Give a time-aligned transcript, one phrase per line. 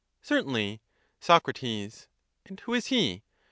[0.23, 0.81] Certainly.
[1.19, 1.47] Soc.
[1.63, 2.07] And
[2.63, 3.21] who is he?